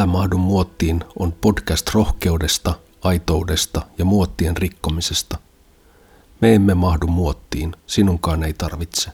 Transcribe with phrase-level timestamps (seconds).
[0.00, 5.38] Älä mahdu muottiin on podcast rohkeudesta, aitoudesta ja muottien rikkomisesta.
[6.40, 9.10] Me emme mahdu muottiin, sinunkaan ei tarvitse.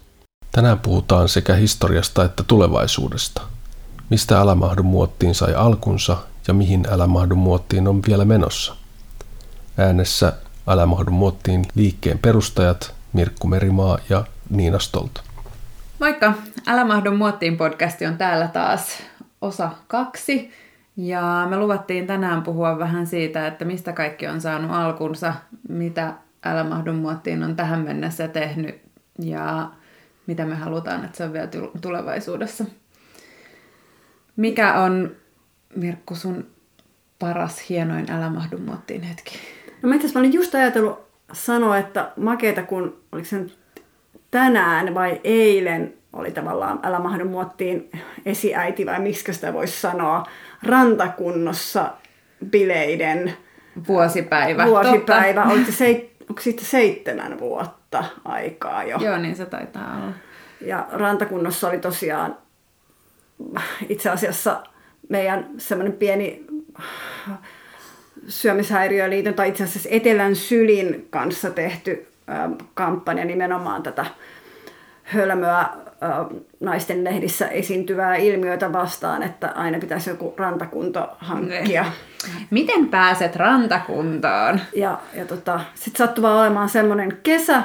[0.52, 3.43] Tänään puhutaan sekä historiasta että tulevaisuudesta.
[4.11, 6.16] Mistä Älä mahdu muottiin sai alkunsa
[6.48, 8.77] ja mihin Älä mahdu muottiin on vielä menossa.
[9.78, 10.33] Äänessä
[10.66, 15.23] Älä mahdu muottiin liikkeen perustajat Mirkku Merimaa ja Niina Stolt.
[16.00, 16.33] Moikka!
[16.66, 18.89] Älä mahdu muottiin podcasti on täällä taas
[19.41, 20.66] osa kaksi.
[20.96, 25.34] Ja me luvattiin tänään puhua vähän siitä, että mistä kaikki on saanut alkunsa,
[25.69, 26.12] mitä
[26.45, 28.80] Älä mahdu muottiin on tähän mennessä tehnyt
[29.19, 29.70] ja
[30.27, 31.48] mitä me halutaan, että se on vielä
[31.80, 32.64] tulevaisuudessa.
[34.36, 35.16] Mikä on,
[35.77, 36.46] Mirkku, sun
[37.19, 39.38] paras, hienoin Älä mahdu muottiin hetki?
[39.83, 43.47] No mä itse mä olin just ajatellut sanoa, että makeita kun, oliko se
[44.31, 47.91] tänään vai eilen oli tavallaan Älä mahdu muottiin
[48.27, 50.27] esiäiti vai miksi sitä voisi sanoa,
[50.62, 51.91] rantakunnossa
[52.50, 53.33] bileiden
[53.89, 54.67] vuosipäivä.
[54.67, 55.44] Vuosipäivä.
[55.44, 58.98] Oliko se, onko siitä seitsemän vuotta aikaa jo?
[58.98, 60.12] Joo, niin se taitaa olla.
[60.61, 62.37] Ja rantakunnossa oli tosiaan
[63.89, 64.62] itse asiassa
[65.09, 66.47] meidän semmoinen pieni
[68.28, 72.09] syömishäiriöliiton tai itse asiassa Etelän sylin kanssa tehty
[72.75, 74.06] kampanja nimenomaan tätä
[75.03, 75.69] hölmöä
[76.61, 81.83] naisten lehdissä esiintyvää ilmiötä vastaan, että aina pitäisi joku rantakunto hankkia.
[81.83, 82.47] Niin.
[82.50, 84.61] Miten pääset rantakuntaan?
[84.75, 87.62] Ja, ja tota, sitten sattui olemaan semmoinen kesä,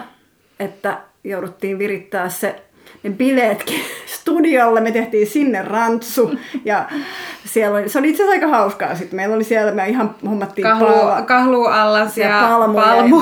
[0.60, 2.64] että jouduttiin virittää se
[3.04, 3.82] ne bileetkin
[4.18, 4.82] studiolle.
[4.82, 6.32] Me tehtiin sinne rantsu
[6.66, 6.90] ja
[7.46, 8.96] siellä oli, se oli itse asiassa aika hauskaa.
[8.96, 12.74] Sitten meillä oli siellä, me ihan hommattiin kahlu, pala, kahlu allas ja, ja palmu.
[12.80, 13.22] palmu.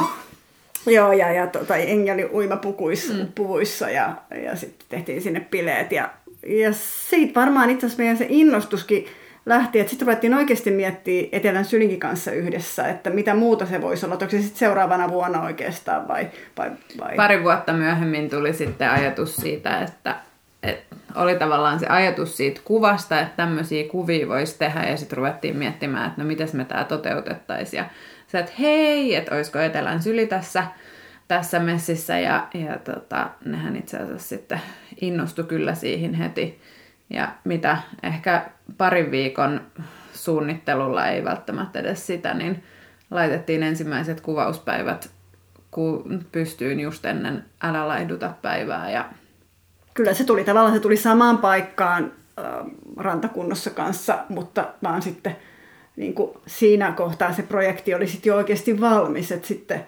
[0.86, 3.28] Joo, ja, ja tota, Engi oli uimapukuissa mm.
[3.36, 5.92] puvuissa ja, ja sitten tehtiin sinne bileet.
[5.92, 6.10] Ja,
[6.48, 9.06] ja siitä varmaan itse asiassa meidän se innostuskin
[9.46, 14.06] lähti, että sitten ruvettiin oikeasti miettiä Etelän sylinkin kanssa yhdessä, että mitä muuta se voisi
[14.06, 14.16] olla.
[14.16, 17.16] Onko se sitten seuraavana vuonna oikeastaan vai, vai, vai?
[17.16, 20.16] Pari vuotta myöhemmin tuli sitten ajatus siitä, että,
[20.64, 25.58] että oli tavallaan se ajatus siitä kuvasta, että tämmöisiä kuvia voisi tehdä ja sitten ruvettiin
[25.58, 27.78] miettimään, että no miten me tämä toteutettaisiin.
[27.78, 27.86] Ja
[28.32, 30.64] sä, että hei, että olisiko Etelän syli tässä,
[31.28, 34.62] tässä messissä ja, ja tota, nehän itse asiassa sitten
[35.02, 36.62] innostu kyllä siihen heti.
[37.10, 39.62] Ja mitä ehkä parin viikon
[40.14, 42.64] suunnittelulla ei välttämättä edes sitä, niin
[43.12, 45.10] laitettiin ensimmäiset kuvauspäivät
[45.72, 48.92] kun pystyyn just ennen Älä laihduta päivää.
[48.92, 49.06] Ja...
[49.94, 52.46] Kyllä se tuli tavallaan, se tuli samaan paikkaan äh,
[52.98, 55.36] rantakunnossa kanssa, mutta vaan sitten
[56.00, 59.86] niin kuin siinä kohtaa se projekti oli sitten jo oikeasti valmis, että sitten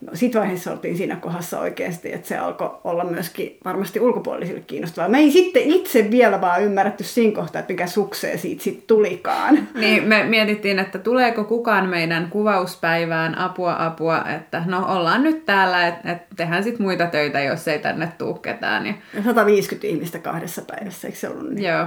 [0.00, 5.08] no, sit vaiheessa oltiin siinä kohdassa oikeasti, että se alkoi olla myöskin varmasti ulkopuolisille kiinnostavaa.
[5.08, 9.68] Me ei sitten itse vielä vaan ymmärretty siinä kohtaa, että mikä suksee siitä sitten tulikaan.
[9.74, 15.88] Niin, me mietittiin, että tuleeko kukaan meidän kuvauspäivään apua apua, että no ollaan nyt täällä,
[15.88, 18.86] että et tehdään sitten muita töitä, jos ei tänne tuu ketään.
[18.86, 18.94] Ja...
[19.24, 21.64] 150 ihmistä kahdessa päivässä, eikö se ollut niin?
[21.64, 21.86] Joo.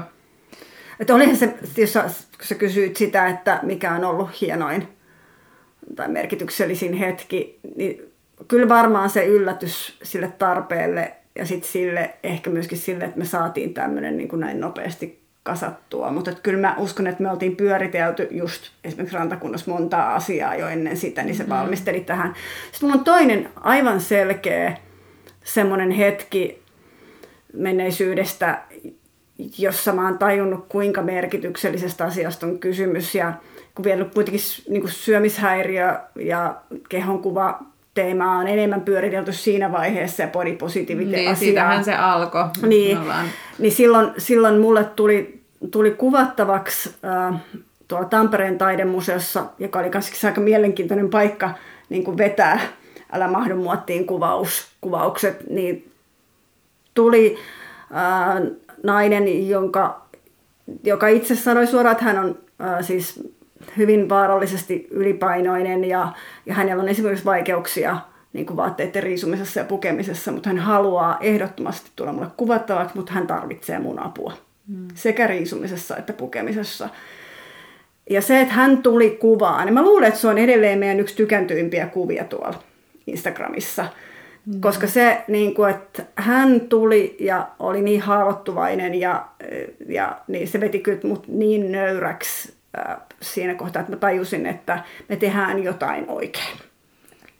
[1.01, 4.87] Että olihan se, jos sä, kun sä kysyit sitä, että mikä on ollut hienoin
[5.95, 8.11] tai merkityksellisin hetki, niin
[8.47, 13.73] kyllä varmaan se yllätys sille tarpeelle ja sitten sille, ehkä myöskin sille, että me saatiin
[13.73, 16.11] tämmöinen niin kuin näin nopeasti kasattua.
[16.11, 20.97] Mutta kyllä mä uskon, että me oltiin pyöritelty just esimerkiksi rantakunnassa montaa asiaa jo ennen
[20.97, 21.55] sitä, niin se mm-hmm.
[21.55, 22.33] valmisteli tähän.
[22.71, 24.77] Sitten mulla on toinen aivan selkeä
[25.43, 26.61] semmoinen hetki
[27.53, 28.61] menneisyydestä,
[29.57, 33.15] jossa mä oon tajunnut, kuinka merkityksellisestä asiasta on kysymys.
[33.15, 33.33] Ja
[33.75, 36.55] kun vielä kuitenkin niin kuin syömishäiriö ja
[36.89, 37.59] kehonkuva
[37.93, 42.45] teema on enemmän pyöritelty siinä vaiheessa ja body positivity niin, siitähän se alkoi.
[42.67, 42.97] Niin,
[43.59, 47.41] niin silloin, silloin mulle tuli, tuli kuvattavaksi äh,
[47.87, 51.53] tuolla Tampereen taidemuseossa, joka oli myös aika mielenkiintoinen paikka
[51.89, 52.59] niin kuin vetää
[53.11, 55.91] Älä mahdu muottiin kuvaus, kuvaukset, niin
[56.93, 57.37] tuli
[57.95, 58.51] äh,
[58.83, 60.05] nainen, jonka,
[60.83, 63.29] joka itse sanoi suoraan, että hän on äh, siis
[63.77, 66.13] hyvin vaarallisesti ylipainoinen ja,
[66.45, 67.97] ja hänellä on esimerkiksi vaikeuksia
[68.33, 73.27] niin kuin vaatteiden riisumisessa ja pukemisessa, mutta hän haluaa ehdottomasti tulla mulle kuvattavaksi, mutta hän
[73.27, 74.33] tarvitsee mun apua.
[74.67, 74.87] Mm.
[74.93, 76.89] Sekä riisumisessa että pukemisessa.
[78.09, 81.15] Ja se, että hän tuli kuvaan, niin mä luulen, että se on edelleen meidän yksi
[81.15, 82.63] tykäntyimmpiä kuvia tuolla
[83.07, 83.85] Instagramissa–
[84.45, 84.61] Mm.
[84.61, 89.25] Koska se, niin kuin, että hän tuli ja oli niin haavoittuvainen ja,
[89.87, 94.83] ja niin se veti kyllä mut niin nöyräksi äh, siinä kohtaa, että mä tajusin, että
[95.09, 96.57] me tehdään jotain oikein.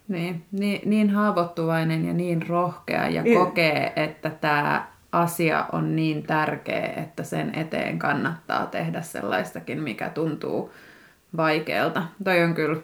[0.08, 3.38] Niin, niin, niin haavoittuvainen ja niin rohkea ja niin.
[3.38, 10.72] kokee, että tämä asia on niin tärkeä, että sen eteen kannattaa tehdä sellaistakin, mikä tuntuu
[11.38, 12.04] vaikealta.
[12.24, 12.82] Toi on kyllä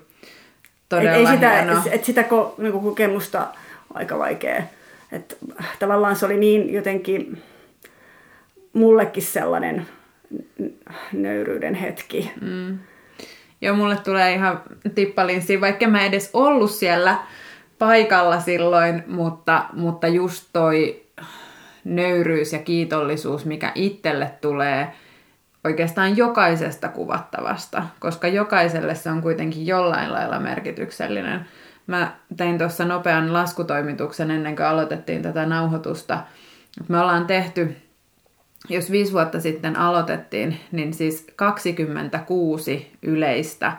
[0.89, 1.81] todella et, ei sitä, hieno.
[1.91, 3.47] Et sitä ko, niinku kokemusta
[3.93, 4.63] aika vaikea.
[5.11, 5.37] Et,
[5.79, 7.41] tavallaan se oli niin jotenkin
[8.73, 9.87] mullekin sellainen
[11.13, 12.31] nöyryyden hetki.
[12.41, 12.79] Mm.
[13.61, 14.61] Joo, mulle tulee ihan
[14.95, 17.17] tippalinsi, vaikka mä edes ollut siellä
[17.79, 21.03] paikalla silloin, mutta, mutta just toi
[21.83, 24.91] nöyryys ja kiitollisuus, mikä itselle tulee
[25.63, 31.45] oikeastaan jokaisesta kuvattavasta, koska jokaiselle se on kuitenkin jollain lailla merkityksellinen.
[31.87, 36.23] Mä tein tuossa nopean laskutoimituksen ennen kuin aloitettiin tätä nauhoitusta.
[36.87, 37.75] Me ollaan tehty,
[38.69, 43.77] jos viisi vuotta sitten aloitettiin, niin siis 26 yleistä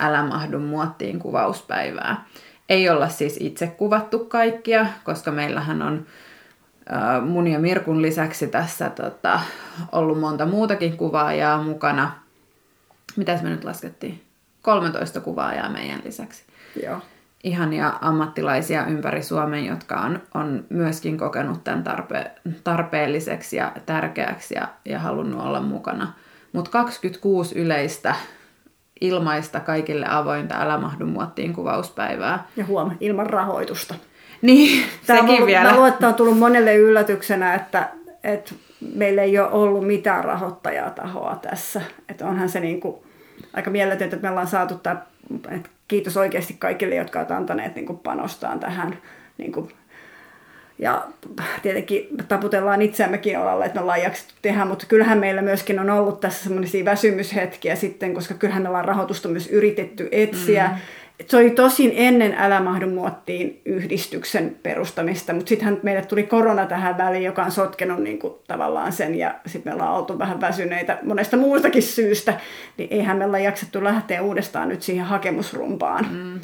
[0.00, 2.24] Älä mahdu muottiin kuvauspäivää.
[2.68, 6.06] Ei olla siis itse kuvattu kaikkia, koska meillähän on
[7.26, 9.40] mun ja Mirkun lisäksi tässä tota,
[9.92, 12.12] ollut monta muutakin kuvaajaa mukana.
[13.16, 14.22] Mitäs me nyt laskettiin?
[14.62, 16.44] 13 kuvaajaa meidän lisäksi.
[16.82, 17.00] Joo.
[17.44, 22.30] Ihania ammattilaisia ympäri Suomen, jotka on, on myöskin kokenut tämän tarpe,
[22.64, 26.12] tarpeelliseksi ja tärkeäksi ja, ja halunnut olla mukana.
[26.52, 28.14] Mutta 26 yleistä
[29.00, 32.46] ilmaista kaikille avointa Älä mahdu muottiin kuvauspäivää.
[32.56, 33.94] Ja huom, ilman rahoitusta.
[34.42, 35.70] Niin, Tämä sekin on, vielä.
[35.70, 37.88] Mä luulen, että on tullut monelle yllätyksenä, että,
[38.24, 38.54] että
[38.94, 41.82] meillä ei ole ollut mitään rahoittajatahoa tässä.
[42.08, 42.96] Että onhan se niin kuin
[43.52, 45.02] aika mieletöntä, että me ollaan saatu tämä,
[45.50, 48.98] että kiitos oikeasti kaikille, jotka ovat antaneet niin panostaan tähän
[49.38, 49.68] niin kuin
[50.78, 51.06] ja
[51.62, 56.20] tietenkin taputellaan itseämmekin olalle, että me ollaan jaksettu tehdä, mutta kyllähän meillä myöskin on ollut
[56.20, 60.68] tässä semmoisia väsymyshetkiä sitten, koska kyllähän me ollaan rahoitusta myös yritetty etsiä.
[60.68, 60.74] Mm.
[61.26, 66.98] Se oli tosin ennen Älä mahdu muottiin yhdistyksen perustamista, mutta sittenhän meille tuli korona tähän
[66.98, 70.98] väliin, joka on sotkenut niin kuin tavallaan sen, ja sitten me ollaan oltu vähän väsyneitä
[71.02, 72.34] monesta muustakin syystä,
[72.76, 76.06] niin eihän me olla jaksettu lähteä uudestaan nyt siihen hakemusrumpaan.
[76.10, 76.40] Mm.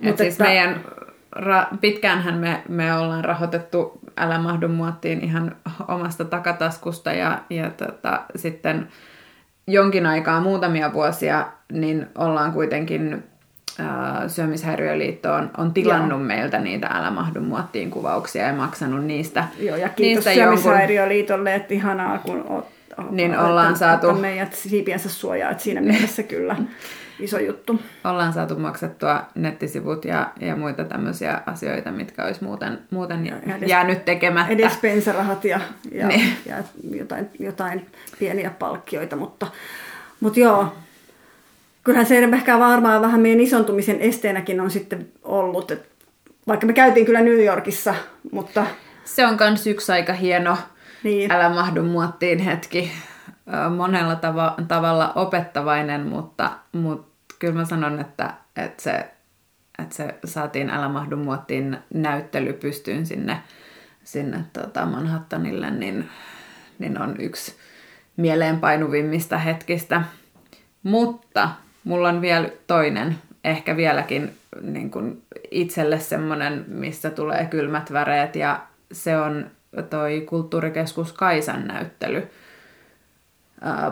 [0.00, 0.44] Mutta siis että...
[0.44, 0.84] meidän
[1.36, 5.56] ra- pitkäänhän me, me ollaan rahoitettu Älä mahdu muottiin ihan
[5.88, 8.88] omasta takataskusta ja, ja tota, sitten
[9.66, 13.24] jonkin aikaa, muutamia vuosia, niin ollaan kuitenkin
[14.28, 16.26] Syömishäiriöliitto on, on tilannut Joo.
[16.26, 21.74] meiltä niitä Älä mahdu muottiin kuvauksia ja maksanut niistä Joo, ja kiitos niistä Syömishäiriöliitolle, että
[21.74, 22.66] ihanaa, kun oot,
[23.10, 24.14] niin ollaan saatu...
[24.14, 26.56] meidät siipiensä suojaa, että siinä mielessä kyllä
[27.20, 27.82] iso juttu.
[28.04, 33.68] Ollaan saatu maksettua nettisivut ja, ja muita tämmöisiä asioita, mitkä olisi muuten, muuten ja edes,
[33.68, 34.52] jäänyt tekemättä.
[34.52, 35.60] Edes pensarahat ja,
[35.92, 36.36] ja, niin.
[36.46, 36.56] ja
[36.90, 37.86] jotain, jotain
[38.18, 39.46] pieniä palkkioita, mutta,
[40.20, 40.72] mutta joo,
[41.86, 45.88] kyllähän se ehkä varmaan vähän meidän isontumisen esteenäkin on sitten ollut, että
[46.48, 47.94] vaikka me käytiin kyllä New Yorkissa,
[48.32, 48.66] mutta...
[49.04, 50.58] Se on myös yksi aika hieno
[51.02, 51.30] niin.
[51.30, 52.92] älä mahdu muottiin hetki
[53.76, 58.92] monella tava- tavalla opettavainen, mutta, mutta kyllä mä sanon, että, että, se,
[59.78, 63.40] että se saatiin Älä mahdu muottiin näyttely pystyyn sinne,
[64.04, 66.08] sinne tota Manhattanille, niin,
[66.78, 67.54] niin on yksi
[68.16, 70.02] mieleenpainuvimmista hetkistä.
[70.82, 71.48] Mutta
[71.86, 78.62] mulla on vielä toinen, ehkä vieläkin niin kuin itselle semmoinen, missä tulee kylmät väreet ja
[78.92, 79.50] se on
[79.90, 82.28] toi kulttuurikeskus Kaisan näyttely–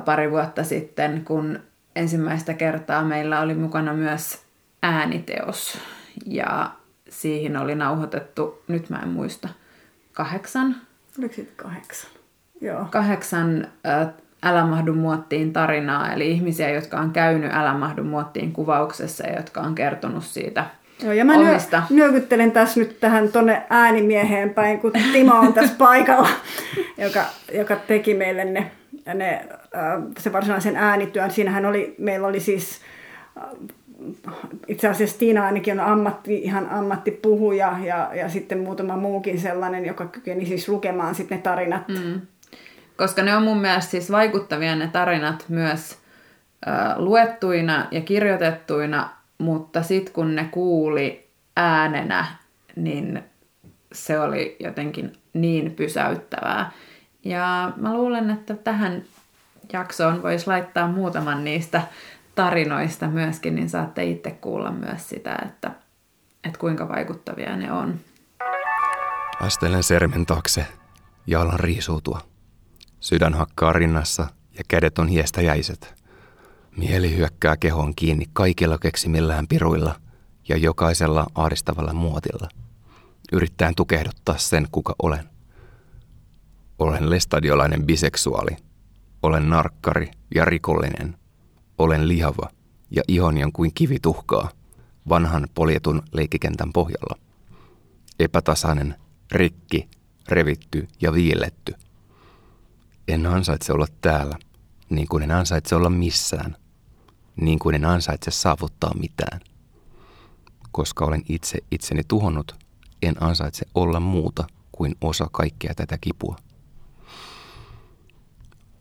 [0.04, 1.60] pari vuotta sitten, kun
[1.96, 4.42] ensimmäistä kertaa meillä oli mukana myös
[4.82, 5.78] ääniteos.
[6.26, 6.70] Ja
[7.08, 9.48] siihen oli nauhoitettu, nyt mä en muista,
[10.12, 10.76] kahdeksan.
[11.18, 12.10] Oliko kahdeksan?
[12.60, 12.86] Joo.
[12.90, 14.08] Kahdeksan äh,
[14.44, 19.60] Älä mahdu muottiin tarinaa, eli ihmisiä, jotka on käynyt Älä mahdu muottiin kuvauksessa ja jotka
[19.60, 20.66] on kertonut siitä
[21.02, 21.82] Joo, ja mä omista.
[21.90, 26.28] nyökyttelen tässä nyt tähän tonne äänimieheen päin, kun Timo on tässä paikalla,
[27.04, 28.70] joka, joka teki meille ne
[29.14, 29.46] ne,
[30.18, 31.30] se varsinaisen äänityön.
[31.30, 32.80] Siinähän oli, meillä oli siis
[34.68, 40.06] itse asiassa Tiina ainakin on ammatti, ihan ammattipuhuja ja, ja sitten muutama muukin sellainen, joka
[40.06, 41.88] kykeni siis lukemaan sitten ne tarinat.
[41.88, 42.20] Mm.
[42.96, 45.98] Koska ne on mun mielestä siis vaikuttavia ne tarinat myös
[46.96, 52.26] luettuina ja kirjoitettuina, mutta sitten kun ne kuuli äänenä,
[52.76, 53.24] niin
[53.92, 56.70] se oli jotenkin niin pysäyttävää.
[57.24, 59.02] Ja mä luulen, että tähän
[59.72, 61.82] jaksoon voisi laittaa muutaman niistä
[62.34, 65.70] tarinoista myöskin, niin saatte itse kuulla myös sitä, että,
[66.44, 67.94] että kuinka vaikuttavia ne on.
[69.40, 70.66] Astelen sermen taakse
[71.26, 72.33] ja alan riisuutua.
[73.04, 74.26] Sydän hakkaa rinnassa
[74.58, 75.94] ja kädet on hiestä jäiset.
[76.76, 79.94] Mieli hyökkää kehoon kiinni kaikilla keksimillään piruilla
[80.48, 82.48] ja jokaisella aadistavalla muotilla.
[83.32, 85.28] Yrittäen tukehduttaa sen, kuka olen.
[86.78, 88.56] Olen lestadiolainen biseksuaali.
[89.22, 91.18] Olen narkkari ja rikollinen.
[91.78, 92.48] Olen lihava
[92.90, 94.50] ja ihoni on kuin kivituhkaa
[95.08, 97.18] vanhan poljetun leikkikentän pohjalla.
[98.18, 98.94] Epätasainen,
[99.32, 99.88] rikki,
[100.28, 101.74] revitty ja viiletty.
[103.08, 104.36] En ansaitse olla täällä,
[104.90, 106.56] niin kuin en ansaitse olla missään,
[107.36, 109.40] niin kuin en ansaitse saavuttaa mitään.
[110.72, 112.56] Koska olen itse itseni tuhonnut,
[113.02, 116.36] en ansaitse olla muuta kuin osa kaikkea tätä kipua.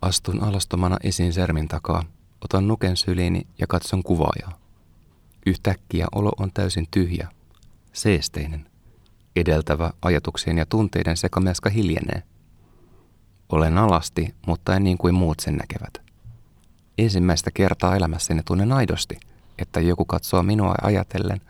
[0.02, 2.04] Astun alastomana esiin sermin takaa,
[2.42, 4.60] otan nuken syliini ja katson kuvaajaa.
[5.46, 7.28] Yhtäkkiä olo on täysin tyhjä,
[7.94, 8.70] seesteinen.
[9.36, 12.24] Edeltävä ajatuksien ja tunteiden sekamelska hiljenee.
[13.54, 16.02] Olen alasti, mutta en niin kuin muut sen näkevät.
[16.98, 19.20] Ensimmäistä kertaa elämässäni tunnen aidosti,
[19.58, 21.42] että joku katsoo minua ajatellen,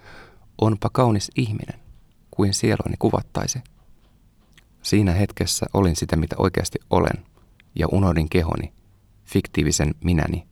[0.61, 1.79] onpa kaunis ihminen,
[2.31, 3.59] kuin sieluni kuvattaisi.
[4.81, 7.25] Siinä hetkessä olin sitä, mitä oikeasti olen,
[7.75, 8.73] ja unohdin kehoni,
[9.25, 10.47] fiktiivisen minäni.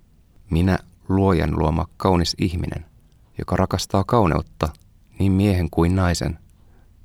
[0.50, 0.78] Minä
[1.10, 2.86] luojan luoma kaunis ihminen,
[3.38, 4.70] joka rakastaa kauneutta,
[5.20, 6.40] niin miehen kuin naisen,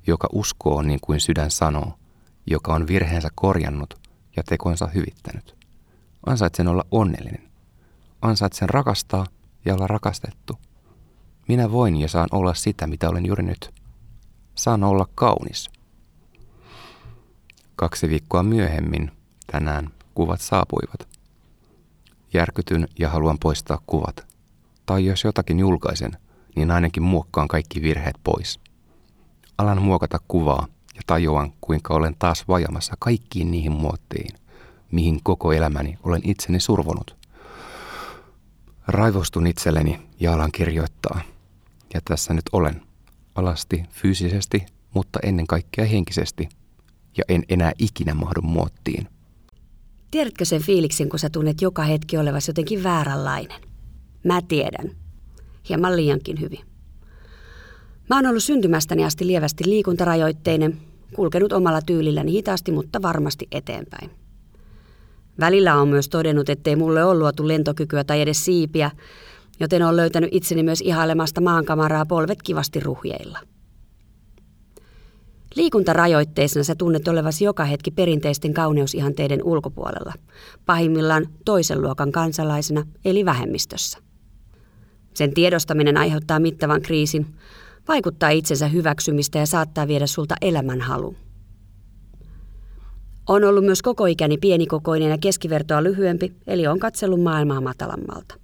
[0.06, 1.98] joka uskoo niin kuin sydän sanoo,
[2.46, 4.05] joka on virheensä korjannut
[4.36, 5.56] ja tekonsa hyvittänyt.
[6.26, 7.50] Ansaitsen olla onnellinen.
[8.22, 9.26] Ansaitsen rakastaa
[9.64, 10.58] ja olla rakastettu.
[11.48, 13.74] Minä voin ja saan olla sitä, mitä olen juuri nyt.
[14.54, 15.70] Saan olla kaunis.
[17.76, 19.10] Kaksi viikkoa myöhemmin,
[19.52, 21.08] tänään, kuvat saapuivat.
[22.32, 24.26] Järkytyn ja haluan poistaa kuvat.
[24.86, 26.12] Tai jos jotakin julkaisen,
[26.56, 28.60] niin ainakin muokkaan kaikki virheet pois.
[29.58, 30.66] Alan muokata kuvaa
[30.96, 34.36] ja tajuan, kuinka olen taas vajamassa kaikkiin niihin muottiin,
[34.92, 37.16] mihin koko elämäni olen itseni survonut.
[38.86, 41.20] Raivostun itselleni ja alan kirjoittaa.
[41.94, 42.82] Ja tässä nyt olen,
[43.34, 46.48] alasti fyysisesti, mutta ennen kaikkea henkisesti,
[47.16, 49.08] ja en enää ikinä mahdu muottiin.
[50.10, 53.60] Tiedätkö sen fiiliksen, kun sä tunnet joka hetki olevasi jotenkin vääränlainen?
[54.24, 54.90] Mä tiedän.
[55.68, 56.75] Hieman liiankin hyvin.
[58.10, 60.78] Mä oon ollut syntymästäni asti lievästi liikuntarajoitteinen,
[61.14, 64.10] kulkenut omalla tyylilläni hitaasti, mutta varmasti eteenpäin.
[65.40, 68.90] Välillä on myös todennut, ettei mulle ole luotu lentokykyä tai edes siipiä,
[69.60, 73.38] joten olen löytänyt itseni myös ihailemasta maankamaraa polvet kivasti ruhjeilla.
[75.54, 80.12] Liikuntarajoitteisena sä tunnet olevasi joka hetki perinteisten kauneusihanteiden ulkopuolella,
[80.66, 83.98] pahimmillaan toisen luokan kansalaisena eli vähemmistössä.
[85.14, 87.26] Sen tiedostaminen aiheuttaa mittavan kriisin,
[87.88, 91.16] vaikuttaa itsensä hyväksymistä ja saattaa viedä sulta elämänhalu.
[93.28, 98.34] On ollut myös koko ikäni pienikokoinen ja keskivertoa lyhyempi, eli on katsellut maailmaa matalammalta.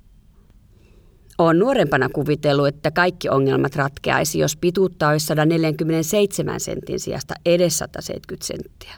[1.38, 8.46] Olen nuorempana kuvitellut, että kaikki ongelmat ratkeaisi, jos pituutta olisi 147 sentin sijasta edes 170
[8.46, 8.94] senttiä.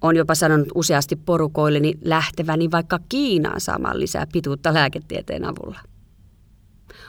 [0.00, 5.80] On jopa sanonut useasti porukoilleni lähteväni vaikka Kiinaan saamaan lisää pituutta lääketieteen avulla.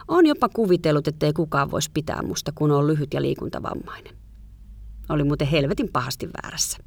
[0.07, 4.15] On jopa kuvitellut, ettei kukaan voisi pitää musta, kun on lyhyt ja liikuntavammainen.
[5.09, 6.77] Oli muuten helvetin pahasti väärässä.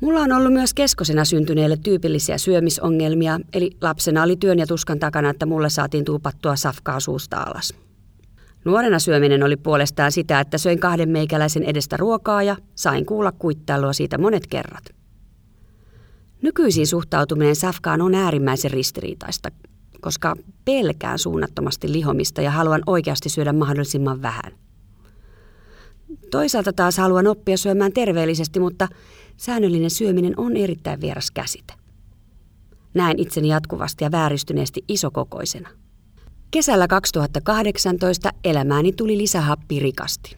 [0.00, 5.30] Mulla on ollut myös keskosena syntyneille tyypillisiä syömisongelmia, eli lapsena oli työn ja tuskan takana,
[5.30, 7.74] että mulle saatiin tuupattua safkaa suusta alas.
[8.64, 13.92] Nuorena syöminen oli puolestaan sitä, että söin kahden meikäläisen edestä ruokaa ja sain kuulla kuittailua
[13.92, 14.84] siitä monet kerrat.
[16.42, 19.48] Nykyisin suhtautuminen safkaan on äärimmäisen ristiriitaista,
[20.00, 24.52] koska pelkään suunnattomasti lihomista ja haluan oikeasti syödä mahdollisimman vähän.
[26.30, 28.88] Toisaalta taas haluan oppia syömään terveellisesti, mutta
[29.36, 31.74] säännöllinen syöminen on erittäin vieras käsite.
[32.94, 35.68] Näen itseni jatkuvasti ja vääristyneesti isokokoisena.
[36.50, 40.36] Kesällä 2018 elämääni tuli lisähappi rikasti.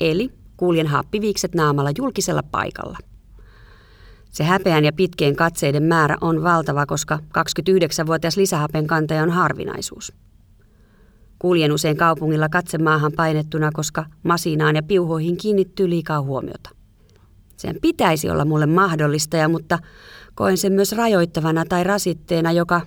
[0.00, 2.98] Eli kuljen happiviikset naamalla julkisella paikalla.
[4.30, 10.12] Se häpeän ja pitkien katseiden määrä on valtava, koska 29-vuotias lisähapen kantaja on harvinaisuus.
[11.38, 16.70] Kuljen usein kaupungilla katsemaahan painettuna, koska masinaan ja piuhoihin kiinnittyy liikaa huomiota.
[17.56, 19.78] Sen pitäisi olla mulle mahdollista, ja, mutta
[20.34, 22.80] koen sen myös rajoittavana tai rasitteena, joka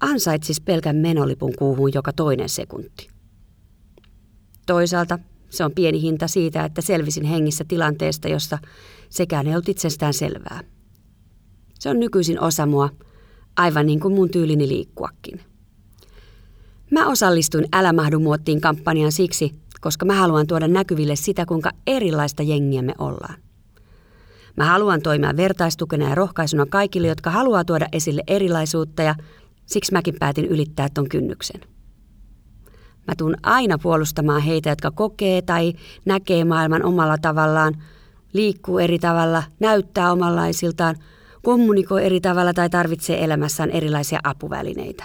[0.00, 3.08] ansaitsisi pelkän menolipun kuuhun joka toinen sekunti.
[4.66, 5.18] Toisaalta
[5.50, 8.58] se on pieni hinta siitä, että selvisin hengissä tilanteesta, josta
[9.10, 10.60] sekään ei ollut itsestään selvää.
[11.78, 12.90] Se on nykyisin osa mua,
[13.56, 15.40] aivan niin kuin mun tyylini liikkuakin.
[16.90, 22.42] Mä osallistuin Älä mahdu muottiin kampanjaan siksi, koska mä haluan tuoda näkyville sitä, kuinka erilaista
[22.42, 23.34] jengiä me ollaan.
[24.56, 29.14] Mä haluan toimia vertaistukena ja rohkaisuna kaikille, jotka haluaa tuoda esille erilaisuutta ja
[29.66, 31.60] siksi mäkin päätin ylittää ton kynnyksen.
[33.08, 35.72] Mä tuun aina puolustamaan heitä, jotka kokee tai
[36.04, 37.82] näkee maailman omalla tavallaan,
[38.32, 40.96] liikkuu eri tavalla, näyttää omanlaisiltaan,
[41.42, 45.04] kommunikoi eri tavalla tai tarvitsee elämässään erilaisia apuvälineitä.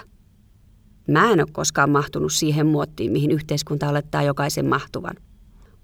[1.08, 5.14] Mä en ole koskaan mahtunut siihen muottiin, mihin yhteiskunta olettaa jokaisen mahtuvan.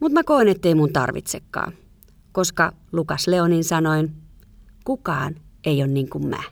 [0.00, 1.72] Mutta mä koen, ettei mun tarvitsekaan.
[2.32, 4.12] Koska Lukas Leonin sanoin,
[4.84, 5.34] kukaan
[5.64, 6.42] ei ole niin kuin mä.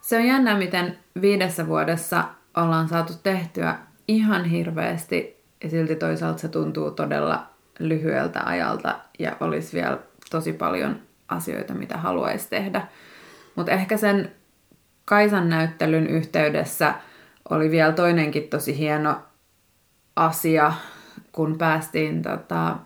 [0.00, 2.24] Se on jännä, miten viidessä vuodessa
[2.56, 3.78] ollaan saatu tehtyä
[4.08, 7.46] ihan hirveästi ja silti toisaalta se tuntuu todella
[7.78, 9.98] lyhyeltä ajalta ja olisi vielä
[10.30, 12.86] tosi paljon asioita, mitä haluaisi tehdä.
[13.54, 14.32] Mutta ehkä sen
[15.04, 16.94] Kaisan näyttelyn yhteydessä
[17.50, 19.16] oli vielä toinenkin tosi hieno
[20.16, 20.72] asia,
[21.32, 22.76] kun päästiin tota,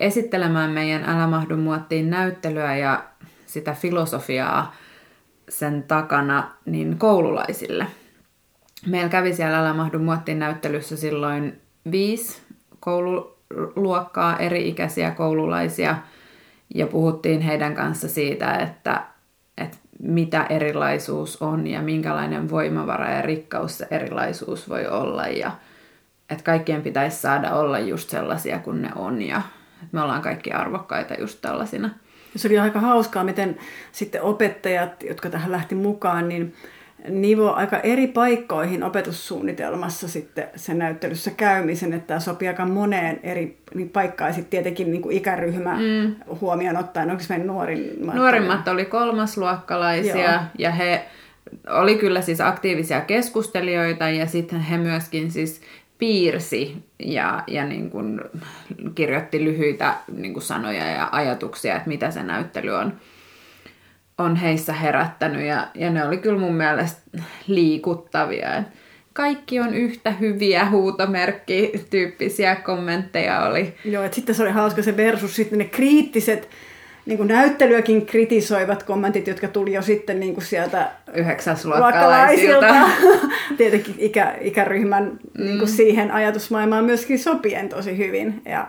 [0.00, 3.04] esittelemään meidän Älä mahdu muottiin näyttelyä ja
[3.46, 4.74] sitä filosofiaa
[5.48, 7.86] sen takana niin koululaisille.
[8.86, 12.42] Meillä kävi siellä Älä mahdu muottiin näyttelyssä silloin viisi
[13.54, 15.96] koululuokkaa, eri-ikäisiä koululaisia,
[16.74, 19.02] ja puhuttiin heidän kanssa siitä, että,
[19.58, 25.52] että mitä erilaisuus on ja minkälainen voimavara ja rikkaus se erilaisuus voi olla ja
[26.30, 29.42] että kaikkien pitäisi saada olla just sellaisia kuin ne on ja
[29.92, 31.90] me ollaan kaikki arvokkaita just tällaisina.
[32.36, 33.58] Se oli aika hauskaa, miten
[33.92, 36.54] sitten opettajat, jotka tähän lähti mukaan, niin
[37.08, 43.58] nivo aika eri paikkoihin opetussuunnitelmassa sitten sen näyttelyssä käymisen, että tämä sopii aika moneen eri
[43.74, 46.14] niin paikkaan ja sitten tietenkin niin kuin ikäryhmä mm.
[46.40, 47.10] huomioon ottaen.
[47.10, 48.14] Onko meidän nuorimmat?
[48.14, 50.40] Nuorimmat oli kolmasluokkalaisia Joo.
[50.58, 51.04] ja he
[51.68, 55.60] oli kyllä siis aktiivisia keskustelijoita ja sitten he myöskin siis
[55.98, 58.20] piirsi ja, ja niin kuin
[58.94, 62.92] kirjoitti lyhyitä niin kuin sanoja ja ajatuksia, että mitä se näyttely on,
[64.20, 65.46] on heissä herättänyt.
[65.46, 67.00] Ja, ja ne oli kyllä mun mielestä
[67.46, 68.62] liikuttavia.
[69.12, 73.74] Kaikki on yhtä hyviä huutomerkki-tyyppisiä kommentteja oli.
[73.84, 76.48] Joo, että sitten se oli hauska se versus sitten ne kriittiset
[77.06, 82.74] niin kuin näyttelyäkin kritisoivat kommentit, jotka tuli jo sitten niin kuin sieltä yhdeksäsluokkalaisilta.
[83.58, 85.44] Tietenkin ikä, ikäryhmän mm.
[85.44, 88.42] niin kuin siihen ajatusmaailmaan myöskin sopien tosi hyvin.
[88.44, 88.66] Ja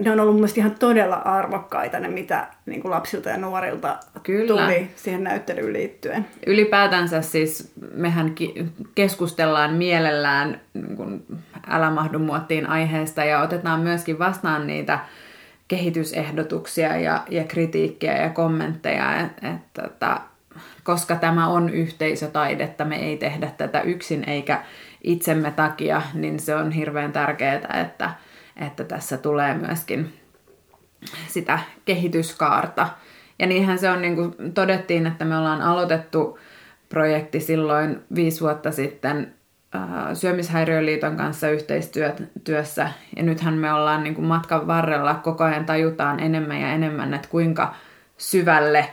[0.00, 4.62] ne on ollut mielestäni ihan todella arvokkaita ne, mitä niin kuin lapsilta ja nuorilta Kyllä.
[4.62, 6.26] tuli siihen näyttelyyn liittyen.
[6.46, 8.34] Ylipäätänsä siis mehän
[8.94, 11.24] keskustellaan mielellään niin kuin
[11.68, 14.98] älä mahdu muottiin aiheesta ja otetaan myöskin vastaan niitä
[15.68, 20.20] kehitysehdotuksia ja, ja kritiikkiä ja kommentteja, että et, tota,
[20.84, 24.62] koska tämä on yhteisötaidetta, me ei tehdä tätä yksin eikä
[25.04, 28.10] itsemme takia, niin se on hirveän tärkeää, että,
[28.58, 30.14] että tässä tulee myöskin
[31.26, 32.88] sitä kehityskaarta.
[33.38, 36.38] Ja niinhän se on, niin kuin todettiin, että me ollaan aloitettu
[36.88, 39.34] projekti silloin viisi vuotta sitten
[40.14, 42.90] syömishäiriöliiton kanssa yhteistyössä.
[43.16, 47.28] Ja nythän me ollaan niin kuin matkan varrella koko ajan tajutaan enemmän ja enemmän, että
[47.28, 47.74] kuinka
[48.16, 48.88] syvälle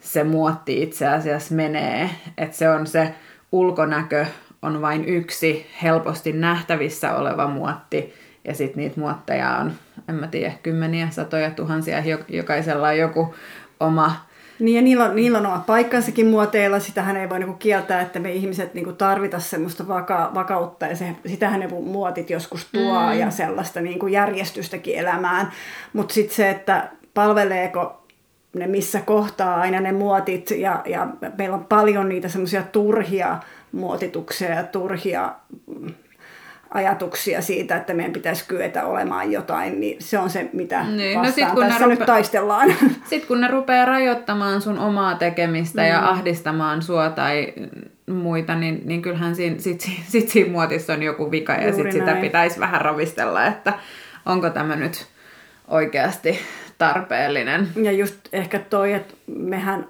[0.00, 2.10] se muotti itse asiassa menee.
[2.38, 3.14] Että se on se
[3.52, 4.26] ulkonäkö
[4.62, 8.14] on vain yksi helposti nähtävissä oleva muotti.
[8.44, 9.72] Ja sitten niitä muotteja on,
[10.08, 12.02] en mä tiedä, kymmeniä, satoja, tuhansia.
[12.28, 13.34] Jokaisella on joku
[13.80, 18.00] oma niin ja niillä on, niillä on oma paikkansakin muoteilla, sitähän ei voi niinku kieltää,
[18.00, 23.00] että me ihmiset niinku tarvita semmoista vaka, vakautta ja se, sitähän ne muotit joskus tuo
[23.00, 23.18] mm.
[23.18, 25.50] ja sellaista niinku järjestystäkin elämään.
[25.92, 28.06] Mutta sitten se, että palveleeko
[28.54, 33.38] ne missä kohtaa aina ne muotit ja, ja meillä on paljon niitä semmoisia turhia
[33.72, 35.34] muotituksia ja turhia
[36.74, 41.22] ajatuksia siitä, että meidän pitäisi kyetä olemaan jotain, niin se on se, mitä niin.
[41.22, 42.74] no sit, kun tässä rupe- nyt taistellaan.
[43.10, 45.88] Sitten kun ne rupeaa rajoittamaan sun omaa tekemistä mm.
[45.88, 47.52] ja ahdistamaan sua tai
[48.10, 52.14] muita, niin, niin kyllähän siinä, sit, sit siinä muotissa on joku vika ja sitten sitä
[52.14, 53.72] pitäisi vähän ravistella, että
[54.26, 55.06] onko tämä nyt
[55.68, 56.40] oikeasti
[56.78, 57.68] tarpeellinen.
[57.82, 59.86] Ja just ehkä toi, että mehän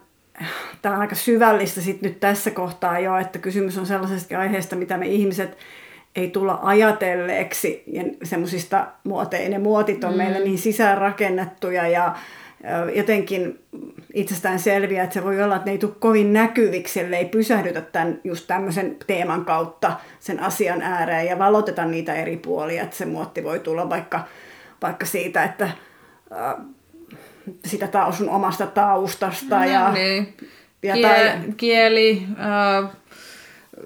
[0.83, 4.97] tämä on aika syvällistä sit nyt tässä kohtaa jo, että kysymys on sellaisesta aiheesta, mitä
[4.97, 5.57] me ihmiset
[6.16, 9.51] ei tulla ajatelleeksi ja semmoisista muoteista.
[9.51, 10.16] Ne muotit on mm.
[10.16, 12.14] meille niin sisäänrakennettuja ja
[12.94, 13.59] jotenkin
[14.14, 18.20] itsestään selviä, että se voi olla, että ne ei tule kovin näkyviksi, ellei pysähdytä tämän,
[18.25, 23.44] just tämmöisen teeman kautta sen asian ääreen ja valoteta niitä eri puolia, että se muotti
[23.44, 24.20] voi tulla vaikka,
[24.83, 26.66] vaikka siitä, että äh,
[27.64, 30.37] sitä ta- sun omasta taustasta no, ja, niin.
[30.83, 31.38] ja Kie- tai...
[31.57, 32.90] kieli, äh,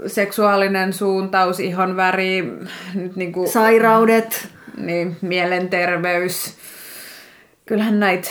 [0.07, 2.53] seksuaalinen suuntaus, ihon väri,
[2.95, 6.57] nyt niin kuin, sairaudet, niin, mielenterveys.
[7.67, 8.31] Kyllähän näitä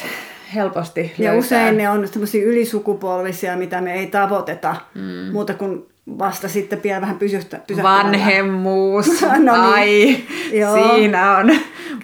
[0.56, 1.39] helposti Ja löytää.
[1.39, 5.32] usein ne on sellaisia ylisukupolvisia, mitä me ei tavoiteta mm.
[5.32, 5.86] muuta kuin
[6.19, 7.60] vasta sitten vielä vähän pysyhtä.
[7.84, 9.73] Vanhemmuus, No niin.
[9.73, 10.17] ai,
[10.52, 10.95] Joo.
[10.95, 11.56] siinä on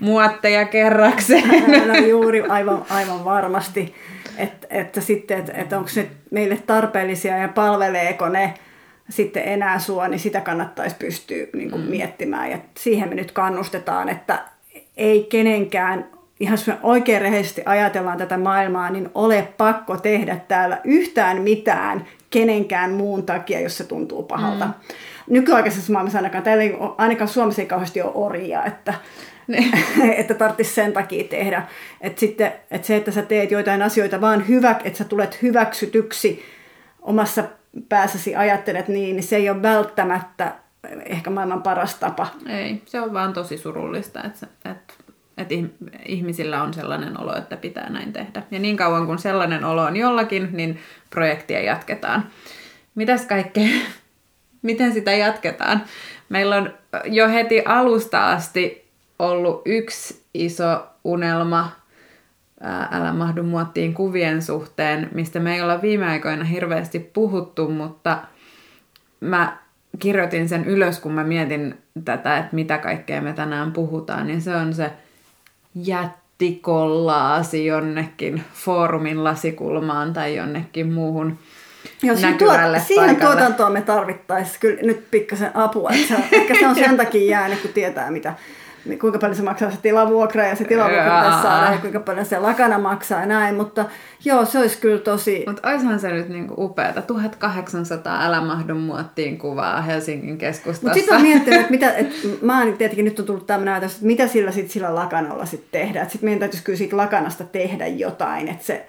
[0.02, 1.44] muotteja kerrakseen.
[1.88, 3.96] No juuri aivan, aivan varmasti,
[4.38, 8.54] että, että sitten, että, että onko ne meille tarpeellisia ja palveleeko ne
[9.10, 11.90] sitten enää sua, niin sitä kannattaisi pystyä niin kuin mm.
[11.90, 12.52] miettimään.
[12.52, 14.40] Ja siihen me nyt kannustetaan, että
[14.98, 16.06] ei kenenkään,
[16.40, 22.06] ihan jos me oikein rehellisesti ajatellaan tätä maailmaa, niin ole pakko tehdä täällä yhtään mitään
[22.30, 24.66] kenenkään muun takia, jos se tuntuu pahalta.
[24.66, 24.74] Mm.
[25.30, 28.94] Nykyaikaisessa maailmassa ainakaan, täällä ei, ainakaan Suomessa ei kauheasti ole orjia, että,
[30.18, 31.64] että tarvitsisi sen takia tehdä.
[32.02, 36.44] Että sitten, että se, että sä teet joitain asioita vaan hyvä, että sä tulet hyväksytyksi
[37.02, 37.44] omassa
[37.90, 40.56] päässäsi ajattelet niin, niin se ei ole välttämättä
[41.06, 42.28] ehkä maailman paras tapa.
[42.48, 44.94] Ei, se on vaan tosi surullista, että, että,
[45.38, 45.54] että
[46.06, 48.44] ihmisillä on sellainen olo, että pitää näin tehdä.
[48.52, 50.80] Ja niin kauan kuin sellainen olo on jollakin, niin
[51.10, 52.30] projektia jatketaan.
[52.96, 53.70] Mitäs kaikkea,
[54.62, 55.84] miten sitä jatketaan?
[56.30, 56.74] Meillä on
[57.06, 61.72] jo heti alusta asti ollut yksi iso unelma
[62.92, 68.18] Älä mahdu muottiin kuvien suhteen, mistä me ei olla viime aikoina hirveästi puhuttu, mutta
[69.20, 69.58] mä
[70.00, 74.56] kirjoitin sen ylös, kun mä mietin tätä, että mitä kaikkea me tänään puhutaan, niin se
[74.56, 74.92] on se
[75.76, 81.38] jättikollaasi jonnekin foorumin lasikulmaan tai jonnekin muuhun
[82.04, 85.90] Joo, siihen, tuot, siihen tuotantoon me tarvittaisiin kyllä nyt pikkasen apua.
[85.90, 88.34] Että se, on- ehkä se on sen takia jäänyt, kun tietää, mitä,
[89.02, 92.40] kuinka paljon se maksaa se tilavuokra ja se tilavuokra pitäisi saada ja kuinka paljon se
[92.40, 93.56] lakana maksaa ja näin.
[93.56, 93.86] Mutta
[94.26, 95.44] joo, se olisi kyllä tosi...
[95.48, 97.02] Mutta olisihan se nyt niinku upeata.
[97.02, 100.82] 1800 älä mahdu muottiin kuvaa Helsingin keskustassa.
[100.88, 103.94] Mutta sitten on miettinyt, että, mitä, että mä oon tietenkin nyt on tullut tämmöinen ajatus,
[103.94, 106.10] että mitä sillä, sit sillä lakanalla sitten tehdään.
[106.10, 108.86] Sitten meidän täytyisi kyllä siitä lakanasta tehdä jotain, että se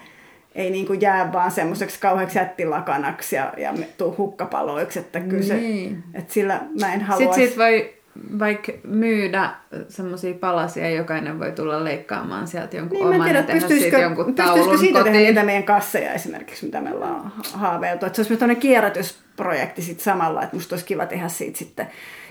[0.54, 5.54] ei niin kuin jää vaan semmoiseksi kauheaksi jättilakanaksi ja, ja tuu hukkapaloiksi, että kyllä se,
[5.54, 6.02] Niin.
[6.14, 7.40] että sillä mä en Sitten haluaisi...
[7.40, 7.94] siitä voi
[8.38, 9.50] vaikka myydä
[9.88, 14.24] semmoisia palasia jokainen voi tulla leikkaamaan sieltä jonkun Niin, oman tiedä, ja tehdä siitä jonkun
[14.24, 15.26] pystyisikö taulun siitä tehdä kotiin.
[15.26, 18.06] niitä meidän kasseja esimerkiksi, mitä meillä on haaveiltu.
[18.06, 21.86] Että se olisi tämmöinen kierrätysprojekti sitten samalla, että musta olisi kiva tehdä siitä sitten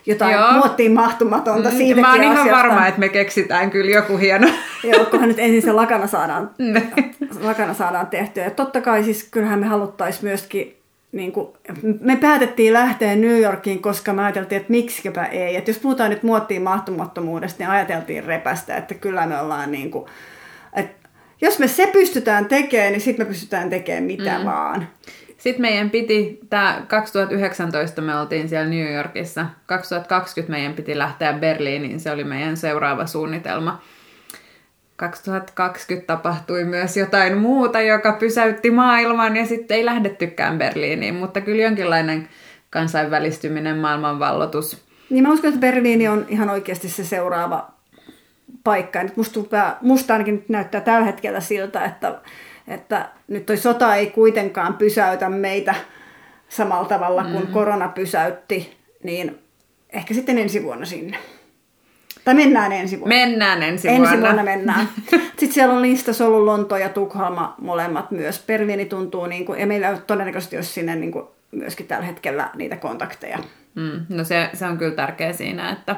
[0.06, 0.52] jotain Joo.
[0.52, 2.58] muottiin mahtumatonta siitäkin Mm, Mä oon ihan asiasta.
[2.58, 4.48] varma, että me keksitään kyllä joku hieno.
[4.94, 6.92] Joo, kunhan nyt ensin se lakana saadaan, Niin.
[7.42, 8.44] lakana saadaan tehtyä.
[8.44, 10.76] Ja totta kai siis kyllähän me haluttaisiin myöskin,
[11.12, 11.48] niin kuin,
[12.02, 15.56] me päätettiin lähteä New Yorkiin, koska me ajateltiin, että miksikö ei.
[15.56, 20.10] Että jos puhutaan nyt muottiin mahtumattomuudesta, niin ajateltiin repästä, että kyllä me ollaan niin kuin,
[20.74, 21.10] että
[21.42, 24.46] jos me se pystytään tekemään, niin sitten me pystytään tekemään mitä mm.
[24.46, 24.88] vaan.
[25.38, 32.00] Sitten meidän piti, tämä 2019 me oltiin siellä New Yorkissa, 2020 meidän piti lähteä Berliiniin,
[32.00, 33.82] se oli meidän seuraava suunnitelma.
[35.00, 41.64] 2020 tapahtui myös jotain muuta, joka pysäytti maailman ja sitten ei lähdettykään Berliiniin, mutta kyllä
[41.64, 42.30] jonkinlainen
[42.70, 44.86] kansainvälistyminen, maailmanvallotus.
[45.10, 47.72] Niin mä uskon, että Berliini on ihan oikeasti se seuraava
[48.64, 49.04] paikka.
[49.04, 52.22] Nyt musta, tupää- musta ainakin nyt näyttää tällä hetkellä siltä, että,
[52.68, 55.76] että nyt toi sota ei kuitenkaan pysäytä meitä
[56.50, 57.54] samalla tavalla kuin mm.
[57.54, 59.40] korona pysäytti, niin
[59.90, 61.18] ehkä sitten ensi vuonna sinne.
[62.26, 63.16] Tai mennään ensi vuonna.
[63.16, 64.22] Mennään ensi, ensi vuonna.
[64.22, 64.90] vuonna mennään.
[65.10, 68.44] Sitten siellä on listassa ollut Lonto ja Tukholma molemmat myös.
[68.48, 72.78] Berliini tuntuu, niin kuin, ja meillä todennäköisesti olisi sinne niin kuin, myöskin tällä hetkellä niitä
[72.78, 73.40] kontakteja.
[73.76, 75.96] Mm, no se, se on kyllä tärkeä siinä, että,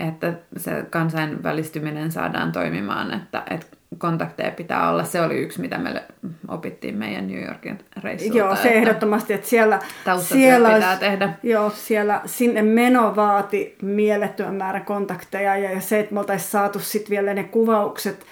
[0.00, 5.04] että se kansainvälistyminen saadaan toimimaan, että, että kontakteja pitää olla.
[5.04, 6.02] Se oli yksi, mitä me
[6.48, 8.38] opittiin meidän New Yorkin reissulta.
[8.38, 9.78] Joo, se että ehdottomasti, että siellä,
[10.20, 11.32] siellä, pitää tehdä.
[11.42, 16.78] Joo, siellä sinne meno vaati mielettömän määrän kontakteja ja, ja se, että me oltaisiin saatu
[16.78, 18.26] sitten vielä ne kuvaukset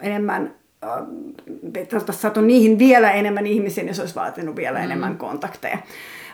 [0.00, 0.90] enemmän, äh,
[1.74, 4.84] että oltaisiin saatu niihin vielä enemmän ihmisiä, niin se olisi vaatinut vielä mm.
[4.84, 5.78] enemmän kontakteja.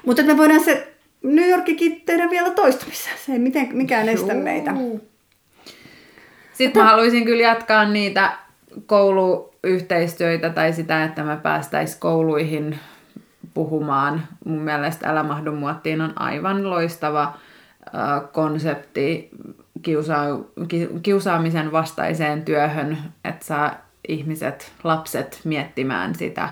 [0.06, 3.10] Mutta me voidaan se New Yorkikin tehdä vielä toistumissa.
[3.26, 4.42] Se ei miten, mikään estä Joo.
[4.42, 4.74] meitä.
[6.52, 8.32] Sitten mä haluaisin kyllä jatkaa niitä
[8.86, 12.78] kouluyhteistyötä tai sitä, että me päästäisiin kouluihin
[13.54, 14.22] puhumaan.
[14.44, 17.34] Mun mielestä Älä mahdu muottiin on aivan loistava
[18.32, 19.30] konsepti
[19.82, 23.74] kiusa- ki- kiusaamisen vastaiseen työhön, että saa
[24.08, 26.48] ihmiset, lapset miettimään sitä,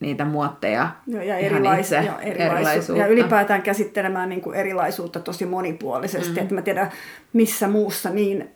[0.00, 3.02] niitä muotteja Joo, ja, erilais, ja, erilaisu- erilaisuutta.
[3.02, 6.32] ja ylipäätään käsittelemään niin kuin erilaisuutta tosi monipuolisesti.
[6.32, 6.38] Mm.
[6.38, 6.90] Että mä tiedän
[7.32, 8.50] missä muussa niin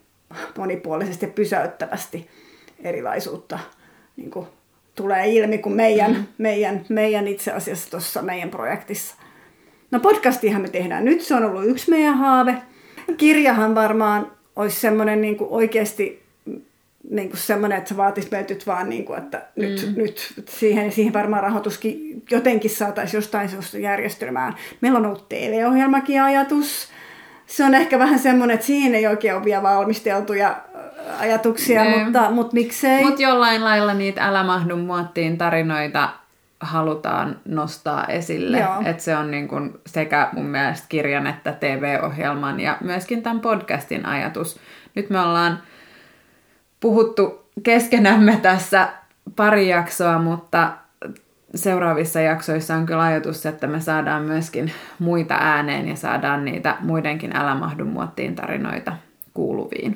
[0.59, 2.29] monipuolisesti ja pysäyttävästi
[2.84, 3.58] erilaisuutta
[4.16, 4.46] niin kuin
[4.94, 6.26] tulee ilmi kuin meidän, mm.
[6.38, 9.14] meidän, meidän itse asiassa tuossa meidän projektissa.
[9.90, 12.54] No podcastihan me tehdään nyt, se on ollut yksi meidän haave.
[13.16, 16.26] Kirjahan varmaan olisi semmoinen niin kuin oikeasti
[17.10, 19.62] niin kuin semmoinen, että se vaatisi meiltä nyt vaan, niin kuin, että mm.
[19.62, 24.54] nyt, nyt siihen, siihen varmaan rahoituskin jotenkin saataisiin jostain syystä järjestelmään.
[24.80, 26.88] Meillä on ollut TV-ohjelmakin ajatus.
[27.46, 30.56] Se on ehkä vähän semmoinen, että siihen ei oikein ole vielä valmisteltuja
[31.20, 32.04] ajatuksia, ne.
[32.04, 33.04] mutta, mutta miksei.
[33.04, 36.08] Mutta jollain lailla niitä älä mahdu muottiin tarinoita
[36.60, 38.66] halutaan nostaa esille.
[38.84, 44.06] Että se on niin kun sekä mun mielestä kirjan että TV-ohjelman ja myöskin tämän podcastin
[44.06, 44.60] ajatus.
[44.94, 45.58] Nyt me ollaan
[46.80, 48.88] puhuttu keskenämme tässä
[49.36, 50.72] pari jaksoa, mutta
[51.54, 57.36] seuraavissa jaksoissa on kyllä ajatus, että me saadaan myöskin muita ääneen ja saadaan niitä muidenkin
[57.36, 58.92] Älä mahdu muottiin tarinoita
[59.34, 59.94] kuuluviin.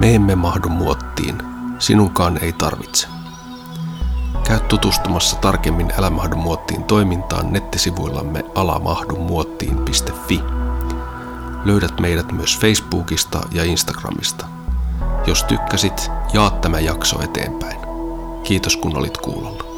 [0.00, 1.38] Me emme mahdu muottiin,
[1.78, 3.08] sinunkaan ei tarvitse.
[4.46, 10.40] Käy tutustumassa tarkemmin Älä mahdu muottiin toimintaan nettisivuillamme alamahdumuottiin.fi.
[11.64, 14.46] Löydät meidät myös Facebookista ja Instagramista.
[15.26, 17.80] Jos tykkäsit, jaa tämä jakso eteenpäin.
[18.42, 19.69] Kiitos kun olit kuulolla.